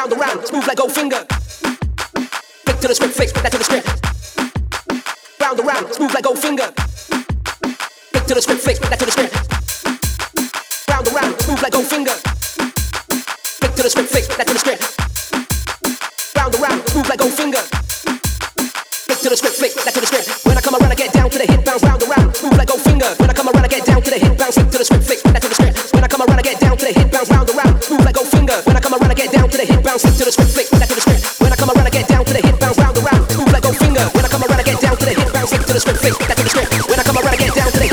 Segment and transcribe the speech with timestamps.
[0.00, 1.28] round and round, smooth like Goldfinger.
[2.64, 3.84] Flick to the script, flick that to the script.
[5.38, 6.72] Round and round, smooth like Goldfinger.
[8.08, 9.36] Flick to the script, flick that to the script.
[10.88, 12.16] Round and round, smooth like Goldfinger.
[13.60, 14.80] Flick to the script, flick that to the script.
[16.32, 17.64] Round and round, smooth like Goldfinger.
[19.04, 20.46] Flick to the script, flick that to the script.
[20.46, 22.56] When I come around, I get down to the hit bounce, round and round, smooth
[22.56, 23.20] like Goldfinger.
[23.20, 25.04] When I come around, I get down to the hit bounce, flick to the script,
[25.04, 25.29] flick
[30.02, 31.40] to the hit flick script, that to the script.
[31.40, 33.62] When I come around, I get down to the hit bounce, round round, smooth like
[33.62, 34.08] Goldfinger.
[34.14, 36.00] When I come around, I get down to the hit bounce, flick to the script,
[36.00, 36.88] flick that to the script.
[36.88, 37.89] When I come around, I get down to the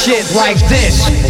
[0.00, 1.29] shit like this.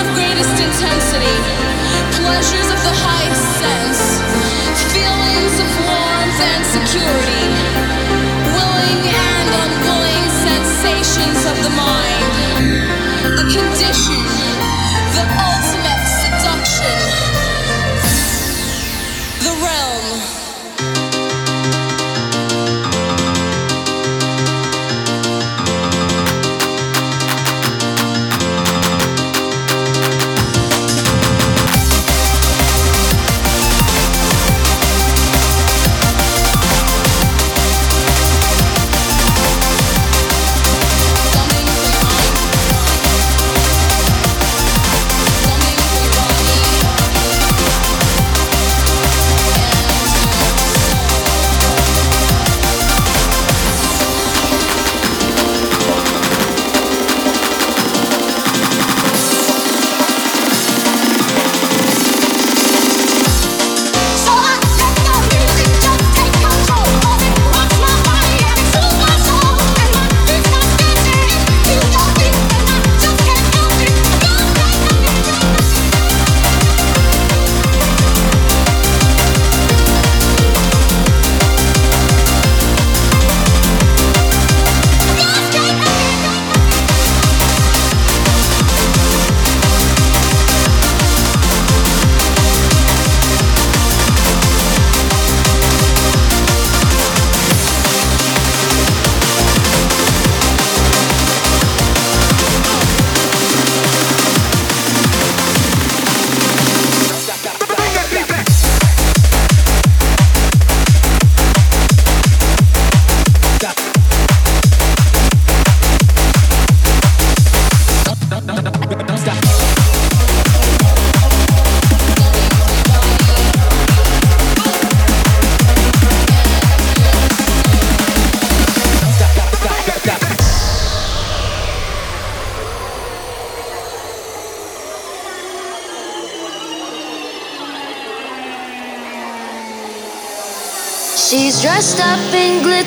[0.00, 1.36] Of greatest intensity,
[2.20, 3.48] pleasures of the highest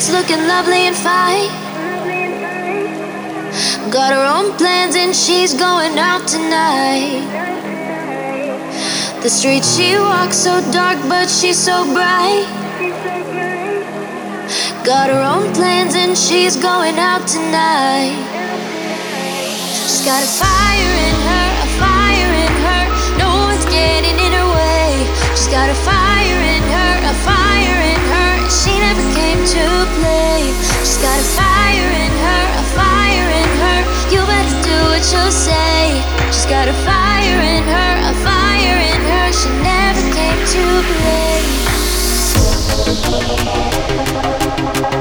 [0.01, 1.49] glitz, looking lovely and fine.
[3.91, 7.27] Got her own plans and she's going out tonight.
[9.21, 12.47] The street she walks so dark, but she's so bright.
[14.83, 18.17] Got her own plans and she's going out tonight.
[19.85, 22.83] She's got a fire in her, a fire in her.
[23.19, 25.05] No one's getting in her way.
[25.35, 27.80] She's got a fire in her, a fire
[29.45, 29.65] to
[29.97, 30.53] play.
[30.85, 33.79] She's got a fire in her, a fire in her.
[34.13, 36.01] You better do what you say.
[36.27, 39.33] She's got a fire in her, a fire in her.
[39.33, 40.83] She never came to
[44.93, 45.00] play.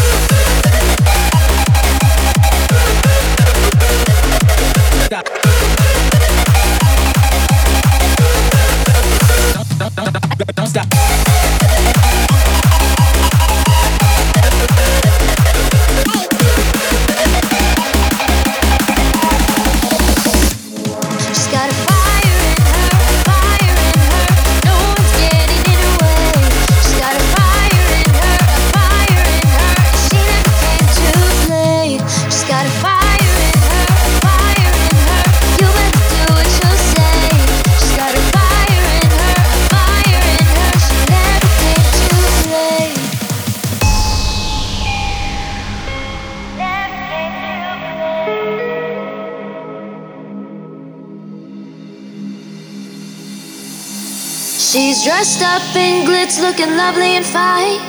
[55.51, 57.79] up in glitz, looking lovely and fine.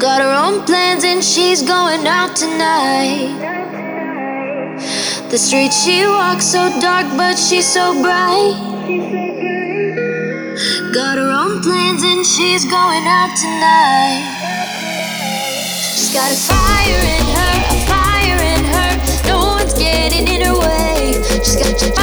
[0.00, 3.30] Got her own plans and she's going out tonight.
[5.30, 8.56] The street she walks so dark, but she's so bright.
[10.98, 14.24] Got her own plans and she's going out tonight.
[15.94, 18.90] She's got a fire in her, a fire in her.
[19.30, 21.12] No one's getting in her way.
[21.44, 21.99] She's got.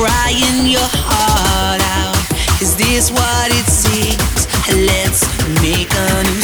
[0.00, 2.16] crying your heart out.
[2.62, 4.48] Is this what it seems?
[4.72, 5.28] Let's
[5.60, 6.40] make a new